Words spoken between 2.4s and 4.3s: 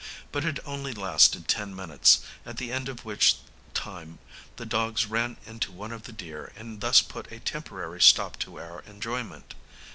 at the end of which time